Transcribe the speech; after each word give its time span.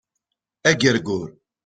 Agergur 0.71 1.27